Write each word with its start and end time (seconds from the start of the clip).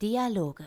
Dialoge. 0.00 0.64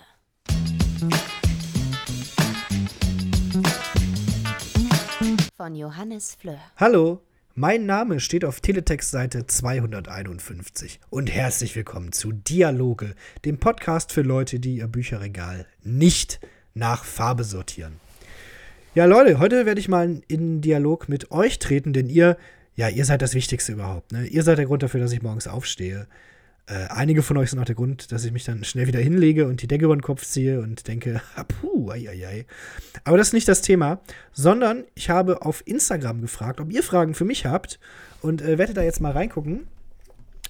Von 5.58 5.76
Johannes 5.76 6.36
Fleur. 6.36 6.60
Hallo, 6.78 7.22
mein 7.56 7.88
Name 7.88 8.20
steht 8.20 8.46
auf 8.46 8.62
Teletext-Seite 8.62 9.48
251 9.48 11.00
und 11.10 11.34
herzlich 11.34 11.76
willkommen 11.76 12.12
zu 12.12 12.32
Dialoge, 12.32 13.16
dem 13.46 13.58
Podcast 13.58 14.12
für 14.12 14.22
Leute, 14.22 14.60
die 14.60 14.78
ihr 14.78 14.88
Bücherregal 14.88 15.66
nicht 15.82 16.40
nach 16.76 17.04
Farbe 17.04 17.46
sortieren. 17.46 18.00
Ja, 18.94 19.06
Leute, 19.06 19.40
heute 19.40 19.66
werde 19.66 19.80
ich 19.80 19.88
mal 19.88 20.22
in 20.28 20.62
Dialog 20.62 21.10
mit 21.10 21.32
euch 21.32 21.58
treten, 21.58 21.94
denn 21.94 22.10
ihr, 22.10 22.38
ja, 22.76 22.90
ihr 22.90 23.06
seid 23.06 23.22
das 23.22 23.34
Wichtigste 23.34 23.74
überhaupt. 23.74 24.12
Ne? 24.12 24.26
Ihr 24.26 24.44
seid 24.44 24.58
der 24.58 24.66
Grund 24.66 24.84
dafür, 24.84 25.00
dass 25.00 25.12
ich 25.12 25.22
morgens 25.22 25.48
aufstehe. 25.48 26.08
Äh, 26.68 26.88
einige 26.90 27.24
von 27.24 27.38
euch 27.38 27.50
sind 27.50 27.60
auch 27.60 27.66
der 27.66 27.76
Grund, 27.76 28.12
dass 28.12 28.24
ich 28.24 28.32
mich 28.32 28.46
dann 28.46 28.64
schnell 28.64 28.88
wieder 28.88 29.00
hinlege 29.00 29.48
und 29.48 29.62
die 29.62 29.68
Decke 29.68 29.86
über 29.86 29.96
den 29.96 30.02
Kopf 30.02 30.26
ziehe 30.26 30.62
und 30.62 30.88
denke, 30.88 31.22
puh, 31.48 31.92
ei, 31.92 32.08
ei, 32.10 32.28
ei. 32.28 32.46
Aber 33.04 33.18
das 33.18 33.28
ist 33.28 33.34
nicht 33.34 33.48
das 33.48 33.62
Thema, 33.62 34.02
sondern 34.32 34.86
ich 34.96 35.10
habe 35.10 35.42
auf 35.42 35.66
Instagram 35.66 36.22
gefragt, 36.22 36.60
ob 36.60 36.72
ihr 36.72 36.84
Fragen 36.84 37.14
für 37.14 37.26
mich 37.26 37.46
habt 37.46 37.80
und 38.22 38.42
äh, 38.42 38.58
werde 38.58 38.74
da 38.74 38.84
jetzt 38.84 39.02
mal 39.02 39.12
reingucken, 39.12 39.68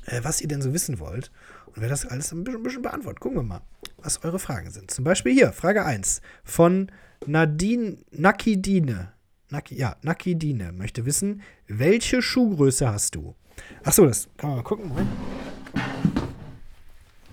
äh, 0.05 0.20
was 0.23 0.41
ihr 0.41 0.48
denn 0.48 0.62
so 0.62 0.73
wissen 0.73 0.99
wollt 0.99 1.31
und 1.67 1.77
werde 1.77 1.90
das 1.90 2.05
alles 2.05 2.31
ein 2.31 2.43
bisschen, 2.43 2.59
ein 2.59 2.63
bisschen 2.63 2.81
beantworten. 2.81 3.20
Gucken 3.20 3.38
wir 3.38 3.43
mal, 3.43 3.62
was 3.98 4.23
eure 4.23 4.40
Fragen 4.40 4.70
sind. 4.70 4.91
Zum 4.91 5.03
Beispiel 5.03 5.34
hier, 5.34 5.53
Frage 5.53 5.85
1 5.85 6.21
von 6.43 6.91
Nadine 7.26 7.98
Nakidine. 8.12 9.13
Naki, 9.51 9.75
ja, 9.75 9.97
Nakidine 10.01 10.71
möchte 10.71 11.05
wissen, 11.05 11.41
welche 11.67 12.21
Schuhgröße 12.21 12.89
hast 12.89 13.15
du? 13.15 13.35
Achso, 13.83 14.05
das 14.05 14.29
kann 14.37 14.49
man 14.49 14.59
mal 14.59 14.63
gucken. 14.63 14.87
Moment. 14.87 15.09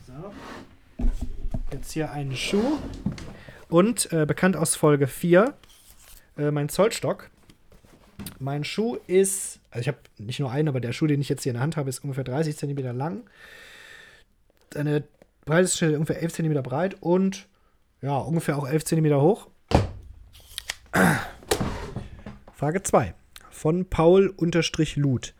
So. 0.04 0.32
Jetzt 1.70 1.92
hier 1.92 2.10
einen 2.10 2.34
Schuh. 2.34 2.78
Und 3.68 4.12
äh, 4.12 4.26
bekannt 4.26 4.56
aus 4.56 4.74
Folge 4.74 5.06
4, 5.06 5.54
äh, 6.38 6.50
mein 6.50 6.68
Zollstock. 6.68 7.30
Mein 8.40 8.64
Schuh 8.64 8.96
ist, 9.06 9.60
also 9.70 9.82
ich 9.82 9.88
habe 9.88 9.98
nicht 10.18 10.40
nur 10.40 10.50
einen, 10.50 10.68
aber 10.68 10.80
der 10.80 10.92
Schuh, 10.92 11.06
den 11.06 11.20
ich 11.20 11.28
jetzt 11.28 11.44
hier 11.44 11.50
in 11.50 11.54
der 11.54 11.62
Hand 11.62 11.76
habe, 11.76 11.88
ist 11.88 12.02
ungefähr 12.02 12.24
30 12.24 12.56
cm 12.56 12.96
lang. 12.96 13.22
Eine 14.74 15.04
Breite 15.44 15.94
ungefähr 15.94 16.20
11 16.20 16.32
cm 16.32 16.62
breit 16.64 16.96
und 17.00 17.46
ja, 18.02 18.18
ungefähr 18.18 18.58
auch 18.58 18.66
11 18.66 18.84
cm 18.84 19.14
hoch. 19.20 19.48
Frage 22.58 22.82
2 22.82 23.14
von 23.52 23.84
Paul-Lut. 23.84 25.34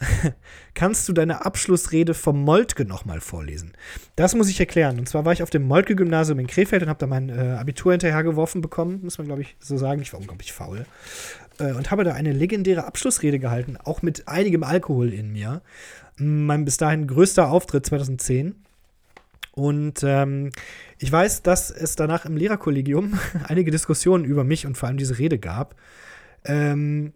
Kannst 0.74 1.08
du 1.08 1.14
deine 1.14 1.46
Abschlussrede 1.46 2.12
vom 2.12 2.44
Moltke 2.44 2.84
nochmal 2.84 3.22
vorlesen? 3.22 3.72
Das 4.16 4.34
muss 4.34 4.50
ich 4.50 4.60
erklären. 4.60 4.98
Und 4.98 5.08
zwar 5.08 5.24
war 5.24 5.32
ich 5.32 5.42
auf 5.42 5.48
dem 5.48 5.66
Moltke-Gymnasium 5.66 6.38
in 6.40 6.46
Krefeld 6.46 6.82
und 6.82 6.90
habe 6.90 6.98
da 6.98 7.06
mein 7.06 7.30
äh, 7.30 7.56
Abitur 7.58 7.92
hinterhergeworfen 7.92 8.60
bekommen, 8.60 9.00
muss 9.02 9.16
man 9.16 9.26
glaube 9.26 9.40
ich 9.40 9.56
so 9.60 9.78
sagen. 9.78 10.02
Ich 10.02 10.12
war 10.12 10.20
unglaublich 10.20 10.52
faul. 10.52 10.84
Äh, 11.58 11.72
und 11.72 11.90
habe 11.90 12.04
da 12.04 12.12
eine 12.12 12.32
legendäre 12.32 12.84
Abschlussrede 12.84 13.38
gehalten, 13.38 13.78
auch 13.82 14.02
mit 14.02 14.28
einigem 14.28 14.62
Alkohol 14.62 15.14
in 15.14 15.32
mir. 15.32 15.62
Mein 16.18 16.66
bis 16.66 16.76
dahin 16.76 17.06
größter 17.06 17.50
Auftritt 17.50 17.86
2010. 17.86 18.56
Und 19.52 20.02
ähm, 20.02 20.50
ich 20.98 21.10
weiß, 21.10 21.40
dass 21.40 21.70
es 21.70 21.96
danach 21.96 22.26
im 22.26 22.36
Lehrerkollegium 22.36 23.18
einige 23.48 23.70
Diskussionen 23.70 24.26
über 24.26 24.44
mich 24.44 24.66
und 24.66 24.76
vor 24.76 24.88
allem 24.88 24.98
diese 24.98 25.18
Rede 25.18 25.38
gab. 25.38 25.74
Ähm, 26.44 27.12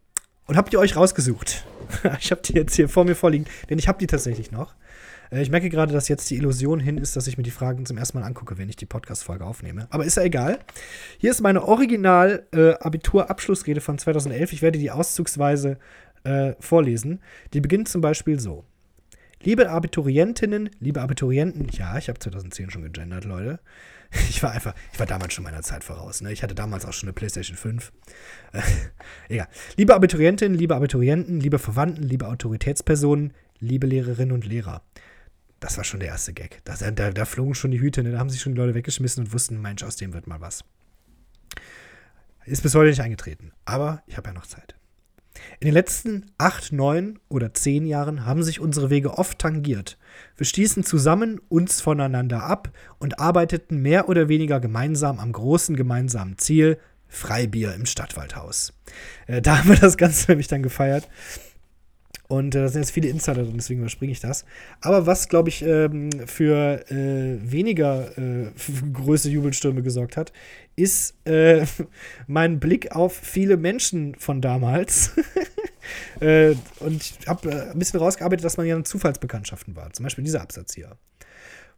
und 0.47 0.57
habt 0.57 0.73
ihr 0.73 0.81
euch 0.81 0.97
rausgesucht? 0.97 1.67
ich 2.21 2.31
habe 2.31 2.41
die 2.43 2.55
jetzt 2.55 2.75
hier 2.75 2.89
vor 2.89 3.05
mir 3.05 3.15
vorliegen, 3.15 3.47
denn 3.71 3.79
ich 3.79 3.89
habe 3.89 3.99
die 3.99 4.07
tatsächlich 4.07 4.51
noch. 4.51 4.75
Äh, 5.31 5.43
ich 5.43 5.51
merke 5.51 5.69
gerade, 5.71 5.93
dass 5.93 6.09
jetzt 6.09 6.31
die 6.31 6.37
Illusion 6.37 6.81
hin 6.81 6.99
ist, 6.99 7.17
dass 7.17 7.27
ich 7.27 7.37
mir 7.37 7.43
die 7.43 7.51
Fragen 7.51 7.85
zum 7.87 7.99
ersten 7.99 8.19
Mal 8.19 8.27
angucke, 8.27 8.59
wenn 8.59 8.69
ich 8.69 8.77
die 8.77 8.87
Podcast-Folge 8.87 9.45
aufnehme. 9.45 9.87
Aber 9.91 10.05
ist 10.05 10.17
ja 10.17 10.23
egal. 10.23 10.59
Hier 11.19 11.31
ist 11.31 11.41
meine 11.41 11.65
Original-Abitur-Abschlussrede 11.65 13.79
äh, 13.79 13.83
von 13.83 13.99
2011. 13.99 14.53
Ich 14.53 14.63
werde 14.63 14.79
die 14.79 14.91
auszugsweise 14.91 15.79
äh, 16.25 16.55
vorlesen. 16.61 17.21
Die 17.53 17.61
beginnt 17.61 17.89
zum 17.89 18.01
Beispiel 18.01 18.39
so. 18.39 18.65
Liebe 19.45 19.71
Abiturientinnen, 19.71 20.71
liebe 20.79 21.01
Abiturienten, 21.01 21.69
ja, 21.73 21.99
ich 21.99 22.09
habe 22.09 22.19
2010 22.19 22.71
schon 22.71 22.83
gegendert, 22.83 23.25
Leute. 23.25 23.61
Ich 24.29 24.43
war 24.43 24.51
einfach, 24.51 24.75
ich 24.93 24.99
war 24.99 25.07
damals 25.07 25.33
schon 25.33 25.43
meiner 25.43 25.63
Zeit 25.63 25.83
voraus. 25.85 26.21
Ne? 26.21 26.31
Ich 26.33 26.43
hatte 26.43 26.55
damals 26.55 26.85
auch 26.85 26.93
schon 26.93 27.09
eine 27.09 27.15
PlayStation 27.15 27.57
5. 27.57 27.91
Äh, 28.53 28.61
egal. 29.31 29.49
Liebe 29.79 29.95
Abiturientinnen, 29.95 30.57
liebe 30.59 30.77
Abiturienten, 30.77 31.41
liebe 31.41 31.59
Verwandten, 31.59 32.03
liebe 32.03 32.29
Autoritätspersonen, 32.29 33.33
liebe 33.59 33.87
Lehrerinnen 33.87 34.33
und 34.33 34.45
Lehrer. 34.45 34.83
Das 35.61 35.79
war 35.79 35.85
schon 35.85 36.01
der 36.01 36.11
erste 36.11 36.35
Gag. 36.35 36.61
Da, 36.65 36.75
da, 36.91 37.11
da 37.11 37.25
flogen 37.25 37.55
schon 37.55 37.71
die 37.71 37.81
Hüte, 37.81 38.03
ne? 38.03 38.11
da 38.11 38.19
haben 38.19 38.29
sich 38.29 38.43
schon 38.43 38.53
die 38.53 38.61
Leute 38.61 38.75
weggeschmissen 38.75 39.25
und 39.25 39.33
wussten, 39.33 39.63
Mensch, 39.63 39.83
aus 39.83 39.97
dem 39.97 40.13
wird 40.13 40.27
mal 40.27 40.43
was. 40.43 40.63
Ist 42.45 42.63
bis 42.63 42.75
heute 42.75 42.91
nicht 42.91 43.01
eingetreten. 43.01 43.53
Aber 43.65 44.03
ich 44.07 44.19
habe 44.19 44.29
ja 44.29 44.35
noch 44.35 44.47
Zeit. 44.47 44.75
In 45.61 45.67
den 45.67 45.75
letzten 45.75 46.27
acht, 46.39 46.73
neun 46.73 47.19
oder 47.29 47.55
zehn 47.55 47.87
Jahren 47.87 48.27
haben 48.27 48.43
sich 48.43 48.61
unsere 48.61 48.91
Wege 48.91 49.19
oft 49.19 49.39
tangiert. 49.39 49.99
Wir 50.37 50.47
stießen 50.47 50.85
zusammen 50.85 51.41
uns 51.49 51.81
voneinander 51.81 52.43
ab 52.43 52.71
und 52.99 53.19
arbeiteten 53.19 53.81
mehr 53.83 54.09
oder 54.09 54.29
weniger 54.29 54.61
gemeinsam 54.61 55.19
am 55.19 55.33
großen 55.33 55.77
gemeinsamen 55.77 56.39
Ziel, 56.39 56.79
Freibier 57.09 57.75
im 57.75 57.85
Stadtwaldhaus. 57.85 58.73
Äh, 59.27 59.43
da 59.43 59.59
haben 59.59 59.69
wir 59.69 59.77
das 59.77 59.97
Ganze 59.97 60.25
nämlich 60.31 60.49
dann 60.49 60.63
gefeiert. 60.63 61.09
Und 62.33 62.55
äh, 62.55 62.63
da 62.63 62.69
sind 62.69 62.81
jetzt 62.81 62.93
viele 62.93 63.09
Insider 63.09 63.43
drin, 63.43 63.57
deswegen 63.57 63.81
überspringe 63.81 64.11
ich 64.11 64.21
das. 64.21 64.47
Aber 64.81 65.05
was, 65.05 65.29
glaube 65.29 65.51
ich, 65.51 65.63
ähm, 65.63 66.09
für 66.25 66.83
äh, 66.91 67.39
weniger 67.43 68.17
äh, 68.17 68.47
größere 68.95 69.31
Jubelstürme 69.31 69.83
gesorgt 69.83 70.17
hat, 70.17 70.33
ist 70.75 71.15
äh, 71.27 71.67
mein 72.27 72.59
Blick 72.59 72.93
auf 72.93 73.15
viele 73.15 73.59
Menschen 73.59 74.15
von 74.15 74.41
damals. 74.41 75.13
Äh, 76.21 76.55
und 76.79 77.03
ich 77.03 77.27
habe 77.27 77.51
äh, 77.51 77.71
ein 77.73 77.79
bisschen 77.79 77.99
rausgearbeitet, 77.99 78.45
dass 78.45 78.57
man 78.57 78.67
ja 78.67 78.83
Zufallsbekanntschaften 78.85 79.75
war. 79.75 79.93
Zum 79.93 80.05
Beispiel 80.05 80.23
dieser 80.23 80.41
Absatz 80.41 80.75
hier. 80.75 80.97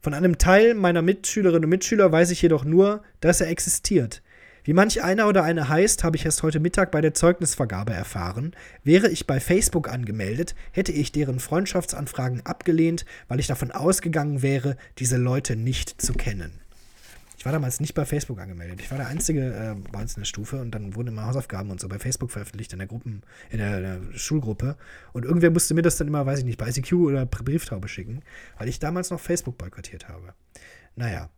Von 0.02 0.12
einem 0.12 0.36
Teil 0.36 0.74
meiner 0.74 1.00
Mitschülerinnen 1.00 1.64
und 1.64 1.70
Mitschüler 1.70 2.12
weiß 2.12 2.30
ich 2.30 2.42
jedoch 2.42 2.66
nur, 2.66 3.02
dass 3.20 3.40
er 3.40 3.48
existiert. 3.48 4.22
Wie 4.66 4.72
manch 4.72 5.02
einer 5.02 5.28
oder 5.28 5.44
eine 5.44 5.68
heißt, 5.68 6.04
habe 6.04 6.16
ich 6.16 6.24
erst 6.24 6.42
heute 6.42 6.58
Mittag 6.58 6.90
bei 6.90 7.02
der 7.02 7.12
Zeugnisvergabe 7.12 7.92
erfahren. 7.92 8.56
Wäre 8.82 9.10
ich 9.10 9.26
bei 9.26 9.38
Facebook 9.38 9.90
angemeldet, 9.90 10.54
hätte 10.72 10.90
ich 10.90 11.12
deren 11.12 11.38
Freundschaftsanfragen 11.38 12.46
abgelehnt, 12.46 13.04
weil 13.28 13.40
ich 13.40 13.46
davon 13.46 13.72
ausgegangen 13.72 14.40
wäre, 14.40 14.78
diese 14.98 15.18
Leute 15.18 15.54
nicht 15.54 16.00
zu 16.00 16.14
kennen. 16.14 16.60
Ich 17.36 17.44
war 17.44 17.52
damals 17.52 17.78
nicht 17.78 17.92
bei 17.92 18.06
Facebook 18.06 18.40
angemeldet. 18.40 18.80
Ich 18.80 18.90
war 18.90 18.96
der 18.96 19.08
Einzige 19.08 19.52
äh, 19.52 19.90
bei 19.92 20.00
uns 20.00 20.14
in 20.14 20.22
der 20.22 20.26
Stufe 20.26 20.58
und 20.62 20.70
dann 20.70 20.94
wurden 20.94 21.08
immer 21.08 21.26
Hausaufgaben 21.26 21.70
und 21.70 21.78
so 21.78 21.86
bei 21.86 21.98
Facebook 21.98 22.30
veröffentlicht 22.30 22.72
in 22.72 22.78
der 22.78 22.88
Gruppen, 22.88 23.20
in 23.50 23.58
der, 23.58 23.76
in 23.76 23.82
der 23.82 24.18
Schulgruppe. 24.18 24.78
Und 25.12 25.26
irgendwer 25.26 25.50
musste 25.50 25.74
mir 25.74 25.82
das 25.82 25.98
dann 25.98 26.08
immer, 26.08 26.24
weiß 26.24 26.38
ich 26.38 26.46
nicht, 26.46 26.56
bei 26.56 26.70
ICQ 26.70 26.94
oder 26.94 27.26
Brieftaube 27.26 27.86
schicken, 27.86 28.22
weil 28.56 28.68
ich 28.70 28.78
damals 28.78 29.10
noch 29.10 29.20
Facebook 29.20 29.58
boykottiert 29.58 30.08
habe. 30.08 30.32
Naja, 30.96 31.28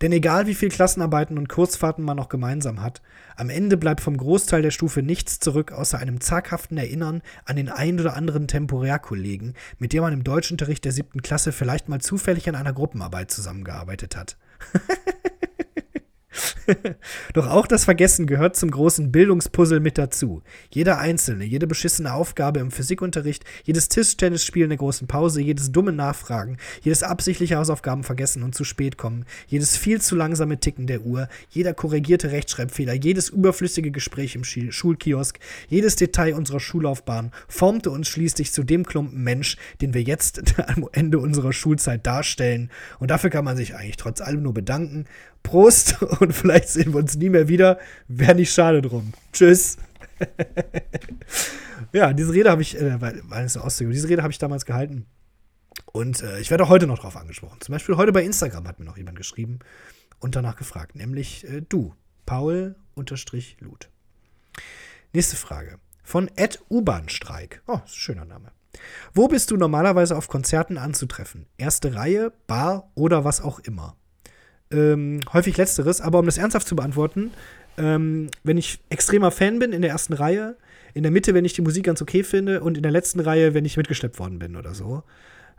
denn 0.00 0.12
egal 0.12 0.46
wie 0.46 0.54
viel 0.54 0.68
Klassenarbeiten 0.68 1.38
und 1.38 1.48
Kurzfahrten 1.48 2.04
man 2.04 2.16
noch 2.16 2.28
gemeinsam 2.28 2.82
hat, 2.82 3.02
am 3.36 3.50
Ende 3.50 3.76
bleibt 3.76 4.00
vom 4.00 4.16
Großteil 4.16 4.62
der 4.62 4.70
Stufe 4.70 5.02
nichts 5.02 5.38
zurück, 5.38 5.72
außer 5.72 5.98
einem 5.98 6.20
zaghaften 6.20 6.76
Erinnern 6.78 7.22
an 7.44 7.56
den 7.56 7.68
ein 7.68 7.98
oder 8.00 8.16
anderen 8.16 8.48
Temporärkollegen, 8.48 9.54
mit 9.78 9.92
dem 9.92 10.02
man 10.02 10.12
im 10.12 10.24
Deutschunterricht 10.24 10.84
der 10.84 10.92
siebten 10.92 11.22
Klasse 11.22 11.52
vielleicht 11.52 11.88
mal 11.88 12.00
zufällig 12.00 12.48
an 12.48 12.54
einer 12.54 12.72
Gruppenarbeit 12.72 13.30
zusammengearbeitet 13.30 14.16
hat. 14.16 14.36
Doch 17.34 17.48
auch 17.48 17.66
das 17.66 17.84
Vergessen 17.84 18.26
gehört 18.26 18.56
zum 18.56 18.70
großen 18.70 19.12
Bildungspuzzle 19.12 19.80
mit 19.80 19.98
dazu. 19.98 20.42
Jeder 20.70 20.98
einzelne, 20.98 21.44
jede 21.44 21.66
beschissene 21.66 22.12
Aufgabe 22.12 22.60
im 22.60 22.70
Physikunterricht, 22.70 23.44
jedes 23.64 23.88
Tischtennisspiel 23.88 24.64
in 24.64 24.70
der 24.70 24.78
großen 24.78 25.06
Pause, 25.06 25.40
jedes 25.40 25.72
dumme 25.72 25.92
Nachfragen, 25.92 26.58
jedes 26.82 27.02
absichtliche 27.02 27.56
Hausaufgaben 27.56 28.04
vergessen 28.04 28.42
und 28.42 28.54
zu 28.54 28.64
spät 28.64 28.96
kommen, 28.96 29.24
jedes 29.46 29.76
viel 29.76 30.00
zu 30.00 30.16
langsame 30.16 30.58
Ticken 30.58 30.86
der 30.86 31.02
Uhr, 31.02 31.28
jeder 31.50 31.74
korrigierte 31.74 32.30
Rechtschreibfehler, 32.30 32.94
jedes 32.94 33.28
überflüssige 33.28 33.90
Gespräch 33.90 34.34
im 34.34 34.44
Schulkiosk, 34.44 35.38
jedes 35.68 35.96
Detail 35.96 36.34
unserer 36.34 36.60
Schullaufbahn 36.60 37.32
formte 37.48 37.90
uns 37.90 38.08
schließlich 38.08 38.52
zu 38.52 38.62
dem 38.62 38.84
Klumpen 38.84 39.22
Mensch, 39.22 39.56
den 39.80 39.94
wir 39.94 40.02
jetzt 40.02 40.58
am 40.68 40.88
Ende 40.92 41.18
unserer 41.18 41.52
Schulzeit 41.52 42.06
darstellen. 42.06 42.70
Und 42.98 43.10
dafür 43.10 43.30
kann 43.30 43.44
man 43.44 43.56
sich 43.56 43.74
eigentlich 43.74 43.96
trotz 43.96 44.20
allem 44.20 44.42
nur 44.42 44.54
bedanken 44.54 45.06
Prost 45.42 46.02
und 46.20 46.32
vielleicht 46.32 46.68
sehen 46.68 46.92
wir 46.92 47.00
uns 47.00 47.16
nie 47.16 47.28
mehr 47.28 47.48
wieder. 47.48 47.78
Wäre 48.08 48.34
nicht 48.34 48.52
schade 48.52 48.82
drum. 48.82 49.12
Tschüss. 49.32 49.76
ja, 51.92 52.12
diese 52.12 52.32
Rede 52.32 52.50
habe 52.50 52.62
ich, 52.62 52.78
äh, 52.78 53.00
weil, 53.00 53.22
weil 53.24 53.44
es 53.44 53.54
so 53.54 53.90
diese 53.90 54.08
Rede 54.08 54.22
habe 54.22 54.32
ich 54.32 54.38
damals 54.38 54.64
gehalten. 54.64 55.06
Und 55.92 56.22
äh, 56.22 56.40
ich 56.40 56.50
werde 56.50 56.64
auch 56.64 56.68
heute 56.68 56.86
noch 56.86 56.98
drauf 56.98 57.16
angesprochen. 57.16 57.60
Zum 57.60 57.72
Beispiel 57.72 57.96
heute 57.96 58.12
bei 58.12 58.22
Instagram 58.22 58.66
hat 58.66 58.78
mir 58.78 58.84
noch 58.84 58.96
jemand 58.96 59.16
geschrieben 59.16 59.58
und 60.20 60.36
danach 60.36 60.56
gefragt, 60.56 60.94
nämlich 60.94 61.48
äh, 61.48 61.62
du, 61.68 61.94
Paul-Lut. 62.26 63.90
Nächste 65.12 65.36
Frage. 65.36 65.78
Von 66.02 66.30
Ed 66.36 66.60
U-Bahn-Streik. 66.70 67.62
Oh, 67.66 67.74
ist 67.74 67.82
ein 67.82 67.88
schöner 67.88 68.24
Name. 68.24 68.52
Wo 69.12 69.28
bist 69.28 69.50
du 69.50 69.56
normalerweise 69.56 70.16
auf 70.16 70.28
Konzerten 70.28 70.78
anzutreffen? 70.78 71.46
Erste 71.58 71.94
Reihe, 71.94 72.32
Bar 72.46 72.90
oder 72.94 73.24
was 73.24 73.40
auch 73.40 73.58
immer? 73.58 73.96
Ähm, 74.72 75.20
häufig 75.32 75.56
letzteres, 75.56 76.00
aber 76.00 76.18
um 76.18 76.26
das 76.26 76.38
ernsthaft 76.38 76.66
zu 76.66 76.76
beantworten, 76.76 77.30
ähm, 77.76 78.30
wenn 78.42 78.56
ich 78.56 78.80
extremer 78.88 79.30
Fan 79.30 79.58
bin, 79.58 79.72
in 79.72 79.82
der 79.82 79.90
ersten 79.90 80.12
Reihe, 80.12 80.56
in 80.94 81.02
der 81.02 81.12
Mitte, 81.12 81.34
wenn 81.34 81.44
ich 81.44 81.52
die 81.52 81.62
Musik 81.62 81.84
ganz 81.84 82.02
okay 82.02 82.22
finde 82.22 82.60
und 82.62 82.76
in 82.76 82.82
der 82.82 82.92
letzten 82.92 83.20
Reihe, 83.20 83.54
wenn 83.54 83.64
ich 83.64 83.76
mitgeschleppt 83.76 84.18
worden 84.18 84.38
bin 84.38 84.56
oder 84.56 84.74
so. 84.74 85.02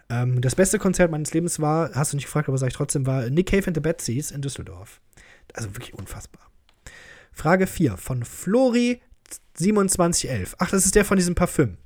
Ähm, 0.09 0.41
das 0.41 0.55
beste 0.55 0.79
Konzert 0.79 1.11
meines 1.11 1.33
Lebens 1.33 1.59
war, 1.59 1.91
hast 1.93 2.13
du 2.13 2.17
nicht 2.17 2.25
gefragt, 2.25 2.47
aber 2.49 2.57
sag 2.57 2.67
ich 2.67 2.75
trotzdem, 2.75 3.05
war 3.05 3.29
Nick 3.29 3.49
Cave 3.49 3.67
and 3.67 3.75
the 3.77 3.81
Bad 3.81 4.01
Seeds 4.01 4.31
in 4.31 4.41
Düsseldorf. 4.41 4.99
Also 5.53 5.75
wirklich 5.75 5.93
unfassbar. 5.93 6.49
Frage 7.31 7.67
4 7.67 7.97
von 7.97 8.23
Flori 8.23 9.01
2711. 9.55 10.55
Ach, 10.59 10.69
das 10.69 10.85
ist 10.85 10.95
der 10.95 11.05
von 11.05 11.17
diesem 11.17 11.35
Parfüm. 11.35 11.77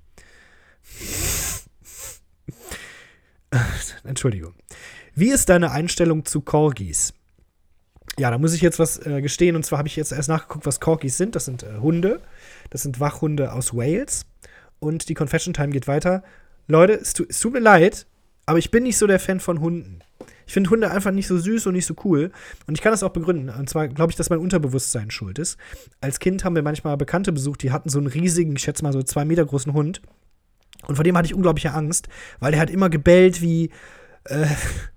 Entschuldigung. 4.04 4.54
Wie 5.16 5.32
ist 5.32 5.50
deine 5.50 5.72
Einstellung 5.72 6.26
zu 6.26 6.42
Corgis? 6.42 7.14
Ja, 8.20 8.32
da 8.32 8.38
muss 8.38 8.54
ich 8.54 8.62
jetzt 8.62 8.80
was 8.80 9.06
äh, 9.06 9.22
gestehen. 9.22 9.56
Und 9.56 9.64
zwar 9.64 9.80
habe 9.80 9.88
ich 9.88 9.96
jetzt 9.96 10.12
erst 10.12 10.30
nachgeguckt, 10.30 10.66
was 10.66 10.80
Corgis 10.80 11.18
sind. 11.18 11.36
Das 11.36 11.46
sind 11.46 11.64
äh, 11.64 11.78
Hunde. 11.80 12.20
Das 12.72 12.82
sind 12.82 13.00
Wachhunde 13.00 13.54
aus 13.54 13.76
Wales. 13.76 14.26
Und 14.80 15.10
die 15.10 15.14
Confession 15.14 15.54
Time 15.54 15.70
geht 15.70 15.88
weiter. 15.88 16.24
Leute, 16.68 16.94
es, 16.94 17.14
tu, 17.14 17.26
es 17.28 17.40
tut 17.40 17.54
mir 17.54 17.60
leid, 17.60 18.08
aber 18.46 18.60
ich 18.60 18.72
bin 18.72 18.84
nicht 18.84 18.98
so 18.98 19.08
der 19.08 19.20
Fan 19.20 19.40
von 19.40 19.60
Hunden. 19.60 20.00
Ich 20.46 20.54
finde 20.54 20.70
Hunde 20.70 20.90
einfach 20.90 21.12
nicht 21.12 21.28
so 21.28 21.38
süß 21.38 21.68
und 21.68 21.74
nicht 21.74 21.86
so 21.86 21.96
cool. 22.06 22.32
Und 22.66 22.76
ich 22.76 22.82
kann 22.82 22.92
das 22.92 23.04
auch 23.04 23.12
begründen. 23.12 23.50
Und 23.50 23.70
zwar 23.70 23.88
glaube 23.88 24.12
ich, 24.12 24.16
dass 24.16 24.30
mein 24.30 24.40
Unterbewusstsein 24.40 25.12
schuld 25.12 25.40
ist. 25.40 25.58
Als 26.02 26.20
Kind 26.20 26.44
haben 26.44 26.56
wir 26.56 26.64
manchmal 26.64 26.98
Bekannte 26.98 27.32
besucht, 27.32 27.62
die 27.64 27.72
hatten 27.72 27.90
so 27.90 28.00
einen 28.00 28.08
riesigen, 28.08 28.56
ich 28.56 28.64
schätze 28.64 28.84
mal 28.84 28.94
so 28.94 29.04
zwei 29.04 29.26
Meter 29.26 29.46
großen 29.46 29.74
Hund. 29.74 30.02
Und 30.88 30.96
vor 30.96 31.04
dem 31.04 31.18
hatte 31.18 31.28
ich 31.28 31.36
unglaubliche 31.36 31.74
Angst, 31.74 32.08
weil 32.40 32.52
der 32.52 32.62
hat 32.62 32.70
immer 32.70 32.90
gebellt 32.90 33.42
wie, 33.42 33.72
äh, 34.26 34.48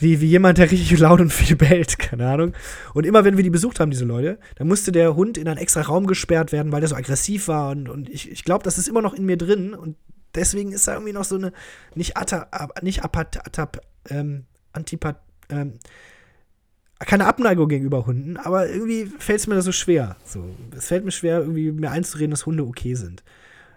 wie, 0.00 0.20
wie 0.20 0.26
jemand, 0.26 0.58
der 0.58 0.70
richtig 0.70 0.98
laut 0.98 1.20
und 1.20 1.32
viel 1.32 1.56
bellt, 1.56 1.98
keine 1.98 2.28
Ahnung. 2.28 2.52
Und 2.94 3.06
immer 3.06 3.24
wenn 3.24 3.36
wir 3.36 3.44
die 3.44 3.50
besucht 3.50 3.80
haben, 3.80 3.90
diese 3.90 4.04
Leute, 4.04 4.38
dann 4.56 4.68
musste 4.68 4.92
der 4.92 5.14
Hund 5.14 5.38
in 5.38 5.48
einen 5.48 5.58
extra 5.58 5.82
Raum 5.82 6.06
gesperrt 6.06 6.52
werden, 6.52 6.72
weil 6.72 6.80
der 6.80 6.88
so 6.88 6.96
aggressiv 6.96 7.48
war. 7.48 7.70
Und, 7.70 7.88
und 7.88 8.08
ich, 8.08 8.30
ich 8.30 8.44
glaube, 8.44 8.64
das 8.64 8.78
ist 8.78 8.88
immer 8.88 9.02
noch 9.02 9.14
in 9.14 9.26
mir 9.26 9.36
drin. 9.36 9.74
Und 9.74 9.96
deswegen 10.34 10.72
ist 10.72 10.88
da 10.88 10.94
irgendwie 10.94 11.12
noch 11.12 11.24
so 11.24 11.36
eine, 11.36 11.52
nicht 11.94 12.16
atta, 12.16 12.48
nicht 12.82 13.04
apat, 13.04 13.46
atap, 13.46 13.80
ähm, 14.08 14.44
Antipath, 14.72 15.20
ähm, 15.50 15.78
keine 17.00 17.26
Abneigung 17.26 17.68
gegenüber 17.68 18.04
Hunden, 18.06 18.36
aber 18.36 18.68
irgendwie 18.68 19.06
fällt 19.06 19.40
es 19.40 19.46
mir 19.46 19.54
da 19.54 19.62
so 19.62 19.72
schwer. 19.72 20.16
So, 20.24 20.44
es 20.76 20.88
fällt 20.88 21.04
mir 21.04 21.12
schwer, 21.12 21.40
irgendwie 21.40 21.72
mir 21.72 21.90
einzureden, 21.90 22.30
dass 22.30 22.44
Hunde 22.44 22.64
okay 22.66 22.94
sind. 22.94 23.24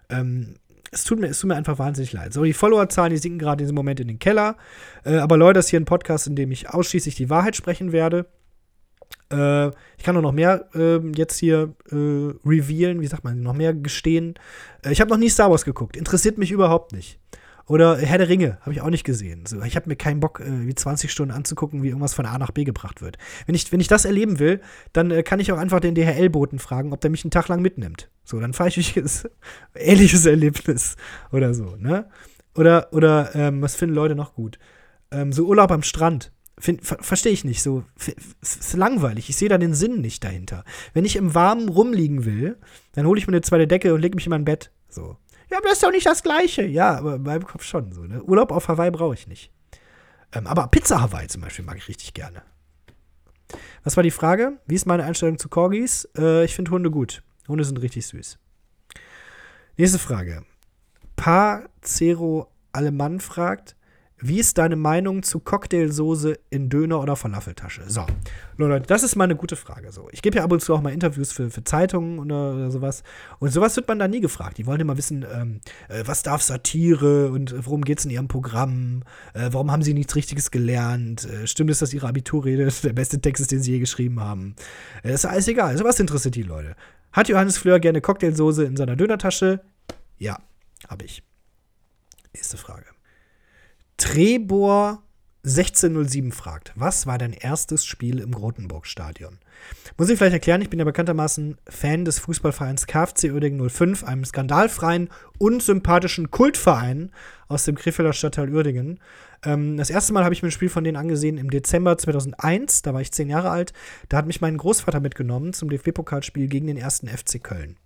Ähm, 0.10 0.56
es 0.94 1.04
tut, 1.04 1.20
mir, 1.20 1.28
es 1.28 1.40
tut 1.40 1.48
mir 1.48 1.56
einfach 1.56 1.80
wahnsinnig 1.80 2.14
leid. 2.14 2.34
So, 2.34 2.44
die 2.44 2.54
Followerzahlen, 2.54 3.12
die 3.12 3.18
sinken 3.18 3.40
gerade 3.40 3.62
in 3.62 3.66
diesem 3.66 3.76
Moment 3.76 4.00
in 4.00 4.08
den 4.08 4.20
Keller. 4.20 4.56
Äh, 5.04 5.18
aber 5.18 5.38
Leute, 5.38 5.56
das 5.56 5.66
ist 5.66 5.70
hier 5.72 5.80
ein 5.80 5.86
Podcast, 5.86 6.28
in 6.28 6.36
dem 6.36 6.52
ich 6.52 6.70
ausschließlich 6.70 7.16
die 7.16 7.30
Wahrheit 7.30 7.56
sprechen 7.56 7.92
werde. 7.92 8.26
Äh, 9.32 9.68
ich 9.68 10.04
kann 10.04 10.16
auch 10.18 10.22
noch 10.22 10.32
mehr 10.32 10.70
äh, 10.76 11.00
jetzt 11.16 11.38
hier 11.38 11.74
äh, 11.92 11.96
revealen, 12.46 13.02
wie 13.02 13.08
sagt 13.08 13.24
man, 13.24 13.42
noch 13.42 13.54
mehr 13.54 13.74
gestehen. 13.74 14.36
Äh, 14.84 14.92
ich 14.92 15.02
habe 15.02 15.10
noch 15.10 15.18
nie 15.18 15.30
Star 15.30 15.50
Wars 15.50 15.66
geguckt. 15.66 15.98
Interessiert 15.98 16.38
mich 16.38 16.52
überhaupt 16.52 16.92
nicht. 16.92 17.20
Oder 17.66 17.98
Herr 17.98 18.18
der 18.18 18.28
Ringe, 18.28 18.58
habe 18.62 18.74
ich 18.74 18.82
auch 18.82 18.90
nicht 18.90 19.06
gesehen. 19.06 19.46
So, 19.46 19.62
ich 19.62 19.76
habe 19.76 19.88
mir 19.88 19.96
keinen 19.96 20.20
Bock, 20.20 20.42
äh, 20.42 20.68
wie 20.68 20.76
20 20.76 21.12
Stunden 21.12 21.34
anzugucken, 21.34 21.82
wie 21.82 21.88
irgendwas 21.88 22.14
von 22.14 22.26
A 22.26 22.38
nach 22.38 22.52
B 22.52 22.66
gebracht 22.66 23.02
wird. 23.02 23.18
Wenn 23.46 23.56
ich, 23.56 23.72
wenn 23.72 23.80
ich 23.80 23.88
das 23.88 24.04
erleben 24.04 24.40
will, 24.40 24.60
dann 24.92 25.12
äh, 25.12 25.24
kann 25.24 25.40
ich 25.40 25.52
auch 25.52 25.58
einfach 25.58 25.80
den 25.80 25.96
DHL-Boten 25.96 26.60
fragen, 26.60 26.92
ob 26.92 27.00
der 27.00 27.10
mich 27.10 27.24
einen 27.24 27.32
Tag 27.32 27.48
lang 27.48 27.62
mitnimmt. 27.62 28.10
So, 28.26 28.40
dann 28.40 28.54
fahre 28.54 28.70
ich 28.70 28.98
ein 28.98 29.10
ähnliches 29.76 30.26
Erlebnis 30.26 30.98
oder 31.32 31.54
so, 31.54 31.76
ne? 31.78 32.10
Oder, 32.56 32.90
oder 32.92 33.34
ähm, 33.34 33.62
was 33.62 33.76
finden 33.76 33.96
Leute 33.96 34.16
noch 34.16 34.36
gut? 34.36 34.60
Ähm, 35.12 35.32
so 35.32 35.46
Urlaub 35.46 35.72
am 35.72 35.84
Strand. 35.84 36.32
Ver 36.60 36.76
Verstehe 36.82 37.32
ich 37.32 37.44
nicht. 37.44 37.64
So, 37.64 37.84
ist 38.42 38.74
langweilig. 38.76 39.30
Ich 39.30 39.38
sehe 39.38 39.50
da 39.50 39.58
den 39.58 39.74
Sinn 39.74 40.02
nicht 40.02 40.24
dahinter. 40.24 40.64
Wenn 40.94 41.06
ich 41.06 41.16
im 41.16 41.34
Warmen 41.34 41.68
rumliegen 41.68 42.26
will, 42.26 42.58
dann 42.94 43.08
hole 43.08 43.20
ich 43.20 43.28
mir 43.28 43.34
eine 43.34 43.42
zweite 43.42 43.68
Decke 43.68 43.94
und 43.94 44.02
lege 44.02 44.16
mich 44.16 44.28
in 44.28 44.32
mein 44.32 44.46
Bett. 44.46 44.72
So. 44.88 45.18
Ja, 45.54 45.60
aber 45.60 45.68
das 45.68 45.78
ist 45.78 45.84
doch 45.84 45.92
nicht 45.92 46.08
das 46.08 46.24
Gleiche. 46.24 46.64
Ja, 46.64 46.98
aber 46.98 47.18
in 47.18 47.22
meinem 47.22 47.46
Kopf 47.46 47.64
schon 47.64 47.92
so. 47.92 48.02
Ne? 48.02 48.24
Urlaub 48.24 48.52
auf 48.52 48.70
Hawaii 48.70 48.90
brauche 48.90 49.14
ich 49.14 49.28
nicht. 49.28 49.52
Ähm, 50.32 50.48
aber 50.48 50.66
Pizza 50.66 51.00
Hawaii 51.00 51.28
zum 51.28 51.42
Beispiel 51.42 51.64
mag 51.64 51.78
ich 51.78 51.88
richtig 51.88 52.16
gerne. 52.16 52.42
Was 53.84 53.96
war 53.96 54.02
die 54.02 54.10
Frage? 54.10 54.58
Wie 54.66 54.74
ist 54.74 54.88
meine 54.88 55.04
Einstellung 55.04 55.38
zu 55.38 55.50
Corgis? 55.50 56.10
Äh, 56.18 56.44
ich 56.46 56.56
finde 56.56 56.72
Hunde 56.72 56.90
gut. 56.90 57.22
Hunde 57.48 57.64
sind 57.66 57.80
richtig 57.84 58.08
süß. 58.08 58.40
Nächste 59.78 60.00
Frage. 60.00 60.44
Pa 61.16 61.66
Zero 61.82 62.52
Alemann 62.72 63.20
fragt, 63.20 63.76
wie 64.24 64.40
ist 64.40 64.58
deine 64.58 64.78
Meinung 64.78 65.22
zu 65.22 65.40
Cocktailsoße 65.40 66.40
in 66.50 66.70
Döner 66.70 67.02
oder 67.02 67.18
Falafeltasche? 67.18 67.84
So, 67.88 68.06
Leute, 68.58 68.88
das 68.88 69.04
ist 69.04 69.18
mal 69.18 69.26
eine 69.26 69.36
gute 69.36 69.58
Frage. 69.58 69.92
So, 69.92 70.08
ich 70.12 70.22
gebe 70.22 70.38
ja 70.38 70.46
ab 70.46 70.52
und 70.52 70.62
zu 70.62 70.74
auch 70.74 70.82
mal 70.82 70.94
Interviews 70.94 71.34
für, 71.34 71.50
für 71.50 71.64
Zeitungen 71.66 72.20
oder, 72.20 72.54
oder, 72.54 72.72
sowas. 72.72 73.04
Und 73.40 73.52
sowas 73.52 73.76
wird 73.76 73.88
man 73.90 74.00
da 74.00 74.08
nie 74.08 74.22
gefragt. 74.22 74.58
Die 74.58 74.66
wollen 74.66 74.80
immer 74.80 74.98
wissen, 74.98 75.26
ähm, 75.30 75.60
äh, 75.90 76.04
was 76.06 76.24
darf 76.24 76.42
Satire 76.42 77.32
und 77.32 77.54
worum 77.66 77.84
geht 77.84 78.00
es 78.00 78.06
in 78.06 78.12
ihrem 78.12 78.30
Programm? 78.30 79.04
Äh, 79.34 79.50
warum 79.52 79.72
haben 79.72 79.84
sie 79.84 79.94
nichts 79.94 80.16
Richtiges 80.16 80.52
gelernt? 80.52 81.26
Äh, 81.26 81.46
stimmt 81.46 81.70
es, 81.72 81.80
dass 81.80 81.94
ihre 81.94 82.08
Abiturrede 82.08 82.70
der 82.84 82.94
beste 82.94 83.20
Text 83.20 83.42
ist, 83.42 83.52
den 83.52 83.62
sie 83.62 83.74
je 83.74 83.80
geschrieben 83.80 84.22
haben? 84.22 84.56
Äh, 85.04 85.14
ist 85.14 85.26
alles 85.26 85.50
egal. 85.50 85.78
Sowas 85.78 86.00
interessiert 86.00 86.36
die 86.36 86.44
Leute. 86.44 86.78
Hat 87.12 87.28
Johannes 87.28 87.58
Fleur 87.58 87.80
gerne 87.82 88.00
Cocktailsoße 88.00 88.64
in 88.64 88.78
seiner 88.78 88.96
Dönertasche? 88.96 89.60
Ja, 90.18 90.40
habe 90.88 91.04
ich. 91.04 91.24
Nächste 92.34 92.56
Frage. 92.56 92.86
Trebor 94.04 95.02
1607 95.46 96.34
fragt, 96.34 96.74
was 96.76 97.08
war 97.08 97.18
dein 97.18 97.32
erstes 97.32 97.86
Spiel 97.86 98.20
im 98.20 98.34
Grotenburg-Stadion? 98.34 99.40
Muss 99.98 100.10
ich 100.10 100.18
vielleicht 100.18 100.34
erklären, 100.34 100.62
ich 100.62 100.70
bin 100.70 100.80
ja 100.80 100.84
bekanntermaßen 100.84 101.58
Fan 101.70 102.04
des 102.04 102.20
Fußballvereins 102.20 102.86
KfC 102.86 103.32
Uerdingen 103.32 103.70
05, 103.70 104.04
einem 104.04 104.26
skandalfreien, 104.26 105.08
unsympathischen 105.38 106.32
Kultverein 106.32 107.12
aus 107.48 107.64
dem 107.64 107.76
Krefelder 107.76 108.12
Stadtteil 108.12 108.54
Uerdingen. 108.54 109.00
Ähm, 109.46 109.78
das 109.78 109.90
erste 109.90 110.12
Mal 110.12 110.26
habe 110.26 110.34
ich 110.34 110.44
mir 110.44 110.50
ein 110.50 110.52
Spiel 110.52 110.70
von 110.70 110.84
denen 110.84 110.98
angesehen 110.98 111.38
im 111.38 111.50
Dezember 111.50 111.98
2001, 111.98 112.82
da 112.82 112.94
war 112.94 113.00
ich 113.00 113.14
zehn 113.14 113.30
Jahre 113.30 113.52
alt. 113.52 113.72
Da 114.10 114.18
hat 114.18 114.28
mich 114.28 114.42
mein 114.42 114.58
Großvater 114.58 115.00
mitgenommen 115.00 115.54
zum 115.54 115.70
DFB-Pokalspiel 115.70 116.48
gegen 116.48 116.68
den 116.68 116.78
ersten 116.78 117.08
FC 117.08 117.42
Köln. 117.42 117.78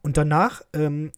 Und 0.00 0.16
danach 0.16 0.62
ähm, 0.72 1.12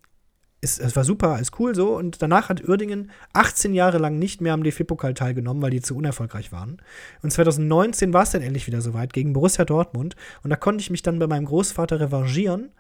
ist, 0.61 0.81
es 0.81 0.95
war 0.95 1.05
super, 1.05 1.39
ist 1.41 1.59
cool 1.59 1.75
so. 1.75 1.97
Und 1.97 2.23
danach 2.23 2.49
hat 2.49 2.67
Uerdingen 2.67 3.11
18 3.33 3.73
Jahre 3.75 3.99
lang 3.99 4.19
nicht 4.19 4.41
mehr 4.41 4.53
am 4.53 4.63
DFB-Pokal 4.63 5.15
teilgenommen, 5.15 5.63
weil 5.63 5.71
die 5.71 5.81
zu 5.81 5.97
unerfolgreich 5.97 6.53
waren. 6.53 6.79
Und 7.23 7.33
2019 7.33 8.13
war 8.13 8.23
es 8.23 8.31
dann 8.31 8.43
endlich 8.43 8.67
wieder 8.67 8.81
soweit 8.81 9.13
gegen 9.13 9.33
Borussia 9.33 9.65
Dortmund. 9.65 10.17
Und 10.43 10.51
da 10.51 10.57
konnte 10.57 10.83
ich 10.83 10.91
mich 10.91 11.03
dann 11.03 11.19
bei 11.19 11.27
meinem 11.27 11.47
Großvater 11.47 12.01
revanchieren 12.01 12.71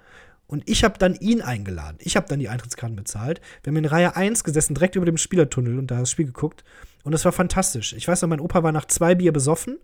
und 0.51 0.69
ich 0.69 0.83
habe 0.83 0.99
dann 0.99 1.15
ihn 1.15 1.43
eingeladen. 1.43 1.97
Ich 2.01 2.17
habe 2.17 2.27
dann 2.29 2.41
die 2.41 2.49
Eintrittskarten 2.49 2.97
bezahlt. 2.97 3.41
Wir 3.63 3.71
haben 3.71 3.77
in 3.77 3.85
Reihe 3.85 4.17
1 4.17 4.43
gesessen, 4.43 4.75
direkt 4.75 4.97
über 4.97 5.07
dem 5.07 5.17
Spielertunnel 5.17 5.79
und 5.79 5.93
da 5.93 6.01
das 6.01 6.11
Spiel 6.11 6.27
geguckt. 6.27 6.65
Und 7.05 7.13
es 7.15 7.25
war 7.25 7.31
fantastisch. 7.31 7.93
Ich 7.93 8.09
weiß 8.09 8.21
noch, 8.21 8.29
mein 8.29 8.41
Opa 8.41 8.65
war 8.65 8.73
nach 8.73 8.85
zwei 8.87 9.15
Bier 9.15 9.33
besoffen. 9.33 9.79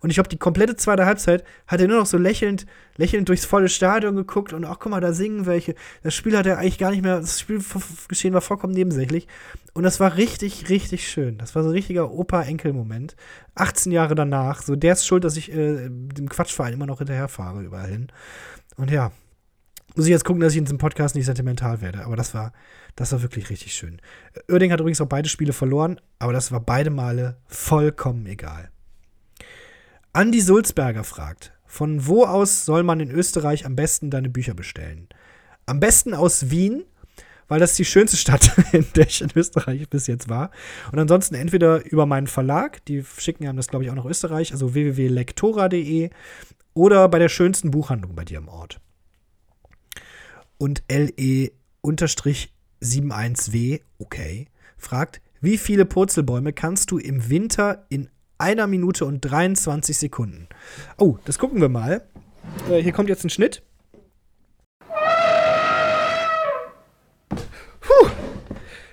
Und 0.00 0.08
ich 0.08 0.18
habe 0.18 0.30
die 0.30 0.38
komplette 0.38 0.74
zweite 0.74 1.04
Halbzeit, 1.04 1.44
hat 1.66 1.82
er 1.82 1.88
nur 1.88 1.98
noch 1.98 2.06
so 2.06 2.16
lächelnd, 2.16 2.64
lächelnd 2.96 3.28
durchs 3.28 3.44
volle 3.44 3.68
Stadion 3.68 4.16
geguckt. 4.16 4.54
Und 4.54 4.64
ach, 4.64 4.78
guck 4.80 4.90
mal, 4.90 5.02
da 5.02 5.12
singen 5.12 5.44
welche. 5.44 5.74
Das 6.02 6.14
Spiel 6.14 6.34
hat 6.34 6.46
er 6.46 6.58
eigentlich 6.58 6.78
gar 6.78 6.92
nicht 6.92 7.02
mehr, 7.02 7.20
das 7.20 7.38
Spielgeschehen 7.38 8.32
war 8.32 8.40
vollkommen 8.40 8.72
nebensächlich. 8.72 9.28
Und 9.74 9.82
das 9.82 10.00
war 10.00 10.16
richtig, 10.16 10.70
richtig 10.70 11.10
schön. 11.10 11.36
Das 11.36 11.54
war 11.54 11.62
so 11.62 11.68
ein 11.68 11.74
richtiger 11.74 12.10
Opa-Enkel-Moment. 12.10 13.16
18 13.54 13.92
Jahre 13.92 14.14
danach. 14.14 14.62
So, 14.62 14.76
der 14.76 14.94
ist 14.94 15.06
schuld, 15.06 15.24
dass 15.24 15.36
ich 15.36 15.52
äh, 15.52 15.90
dem 15.90 16.30
Quatschverein 16.30 16.72
immer 16.72 16.86
noch 16.86 16.98
hinterherfahre 16.98 17.62
überall 17.62 17.90
hin. 17.90 18.08
Und 18.78 18.90
ja, 18.90 19.12
muss 19.96 20.06
ich 20.06 20.10
jetzt 20.10 20.24
gucken, 20.24 20.40
dass 20.40 20.52
ich 20.52 20.58
in 20.58 20.64
diesem 20.64 20.78
Podcast 20.78 21.14
nicht 21.14 21.24
sentimental 21.24 21.80
werde. 21.80 22.04
Aber 22.04 22.16
das 22.16 22.34
war, 22.34 22.52
das 22.96 23.12
war 23.12 23.22
wirklich 23.22 23.50
richtig 23.50 23.74
schön. 23.74 24.00
Oerding 24.50 24.70
hat 24.70 24.80
übrigens 24.80 25.00
auch 25.00 25.08
beide 25.08 25.28
Spiele 25.28 25.52
verloren, 25.52 26.00
aber 26.18 26.32
das 26.32 26.52
war 26.52 26.60
beide 26.60 26.90
Male 26.90 27.38
vollkommen 27.46 28.26
egal. 28.26 28.70
Andi 30.12 30.40
Sulzberger 30.40 31.04
fragt, 31.04 31.52
von 31.66 32.06
wo 32.06 32.24
aus 32.24 32.64
soll 32.64 32.82
man 32.82 33.00
in 33.00 33.10
Österreich 33.10 33.66
am 33.66 33.74
besten 33.74 34.10
deine 34.10 34.28
Bücher 34.28 34.54
bestellen? 34.54 35.08
Am 35.64 35.80
besten 35.80 36.14
aus 36.14 36.50
Wien, 36.50 36.84
weil 37.48 37.60
das 37.60 37.74
die 37.74 37.84
schönste 37.84 38.16
Stadt, 38.16 38.52
in 38.72 38.86
der 38.94 39.06
ich 39.06 39.22
in 39.22 39.30
Österreich 39.34 39.88
bis 39.88 40.06
jetzt 40.06 40.28
war. 40.28 40.50
Und 40.92 40.98
ansonsten 40.98 41.34
entweder 41.34 41.84
über 41.84 42.06
meinen 42.06 42.26
Verlag, 42.26 42.84
die 42.84 43.02
schicken 43.18 43.46
einem 43.46 43.56
das, 43.56 43.68
glaube 43.68 43.84
ich, 43.84 43.90
auch 43.90 43.94
nach 43.94 44.04
Österreich, 44.04 44.52
also 44.52 44.74
www.lektora.de 44.74 46.10
oder 46.74 47.08
bei 47.08 47.18
der 47.18 47.30
schönsten 47.30 47.70
Buchhandlung 47.70 48.14
bei 48.14 48.24
dir 48.24 48.38
im 48.38 48.48
Ort 48.48 48.80
und 50.58 50.82
LE-71W, 50.90 53.80
okay, 53.98 54.48
fragt, 54.76 55.20
wie 55.40 55.58
viele 55.58 55.84
Purzelbäume 55.84 56.52
kannst 56.52 56.90
du 56.90 56.98
im 56.98 57.28
Winter 57.28 57.86
in 57.88 58.08
einer 58.38 58.66
Minute 58.66 59.04
und 59.04 59.20
23 59.20 59.96
Sekunden? 59.96 60.48
Oh, 60.98 61.18
das 61.24 61.38
gucken 61.38 61.60
wir 61.60 61.68
mal. 61.68 62.06
Äh, 62.70 62.82
hier 62.82 62.92
kommt 62.92 63.08
jetzt 63.08 63.24
ein 63.24 63.30
Schnitt. 63.30 63.62
Puh. 67.80 68.10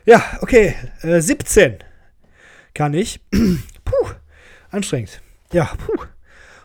Ja, 0.05 0.23
okay. 0.41 0.75
Äh, 1.01 1.21
17 1.21 1.79
kann 2.73 2.93
ich. 2.93 3.21
puh, 3.85 4.09
anstrengend. 4.69 5.21
Ja, 5.51 5.71
puh. 5.77 6.05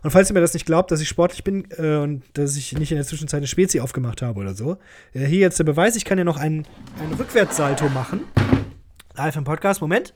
Und 0.02 0.10
falls 0.10 0.30
ihr 0.30 0.34
mir 0.34 0.40
das 0.40 0.54
nicht 0.54 0.66
glaubt, 0.66 0.90
dass 0.90 1.00
ich 1.00 1.08
sportlich 1.08 1.44
bin 1.44 1.68
äh, 1.76 1.96
und 1.96 2.22
dass 2.34 2.56
ich 2.56 2.72
nicht 2.78 2.92
in 2.92 2.96
der 2.96 3.06
Zwischenzeit 3.06 3.38
eine 3.38 3.46
Spezi 3.46 3.80
aufgemacht 3.80 4.22
habe 4.22 4.40
oder 4.40 4.54
so, 4.54 4.78
äh, 5.12 5.24
hier 5.24 5.40
jetzt 5.40 5.58
der 5.58 5.64
Beweis, 5.64 5.96
ich 5.96 6.04
kann 6.04 6.18
ja 6.18 6.24
noch 6.24 6.36
einen, 6.36 6.66
einen 7.00 7.14
Rückwärtssalto 7.14 7.88
machen. 7.88 8.20
Live 9.16 9.36
im 9.36 9.44
Podcast, 9.44 9.80
Moment. 9.80 10.14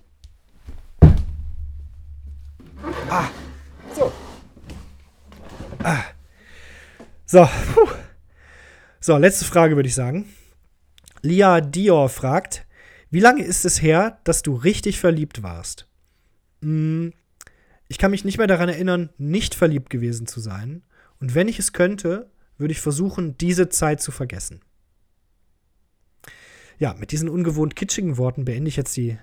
Ah, 3.08 3.28
so. 3.94 4.12
Ah. 5.82 6.04
So, 7.26 7.48
puh. 7.74 7.88
So, 9.00 9.16
letzte 9.16 9.44
Frage 9.44 9.74
würde 9.74 9.88
ich 9.88 9.94
sagen. 9.94 10.26
Lia 11.22 11.60
Dior 11.60 12.08
fragt, 12.08 12.66
wie 13.10 13.20
lange 13.20 13.42
ist 13.42 13.64
es 13.64 13.82
her, 13.82 14.18
dass 14.24 14.42
du 14.42 14.54
richtig 14.54 15.00
verliebt 15.00 15.42
warst? 15.42 15.88
Hm, 16.60 17.12
ich 17.92 17.98
kann 17.98 18.10
mich 18.10 18.24
nicht 18.24 18.38
mehr 18.38 18.46
daran 18.46 18.70
erinnern, 18.70 19.10
nicht 19.18 19.54
verliebt 19.54 19.90
gewesen 19.90 20.26
zu 20.26 20.40
sein. 20.40 20.82
Und 21.20 21.34
wenn 21.34 21.46
ich 21.46 21.58
es 21.58 21.74
könnte, 21.74 22.30
würde 22.56 22.72
ich 22.72 22.80
versuchen, 22.80 23.36
diese 23.36 23.68
Zeit 23.68 24.00
zu 24.00 24.10
vergessen. 24.10 24.62
Ja, 26.78 26.94
mit 26.94 27.12
diesen 27.12 27.28
ungewohnt 27.28 27.76
kitschigen 27.76 28.16
Worten 28.16 28.46
beende 28.46 28.70
ich 28.70 28.76
jetzt 28.76 28.96
die 28.96 29.18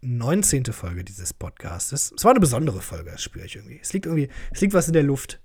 19. 0.00 0.64
Folge 0.72 1.04
dieses 1.04 1.34
Podcasts. 1.34 1.92
Es 1.92 2.24
war 2.24 2.30
eine 2.30 2.40
besondere 2.40 2.80
Folge, 2.80 3.10
das 3.10 3.22
spüre 3.22 3.44
ich 3.44 3.56
irgendwie. 3.56 3.80
Es 3.82 3.92
liegt 3.92 4.06
irgendwie, 4.06 4.30
es 4.50 4.62
liegt 4.62 4.72
was 4.72 4.86
in 4.86 4.94
der 4.94 5.02
Luft. 5.02 5.42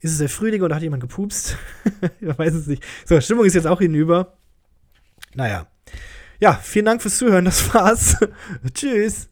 Ist 0.00 0.10
es 0.10 0.18
der 0.18 0.28
Frühling 0.28 0.62
oder 0.62 0.74
hat 0.74 0.82
jemand 0.82 1.02
gepupst? 1.02 1.56
ich 2.20 2.36
weiß 2.36 2.52
es 2.54 2.66
nicht. 2.66 2.82
So, 3.06 3.20
Stimmung 3.20 3.44
ist 3.44 3.54
jetzt 3.54 3.68
auch 3.68 3.80
hinüber. 3.80 4.36
Naja. 5.34 5.68
Ja, 6.40 6.54
vielen 6.54 6.86
Dank 6.86 7.00
fürs 7.00 7.18
Zuhören. 7.18 7.44
Das 7.44 7.72
war's. 7.72 8.16
Tschüss. 8.74 9.28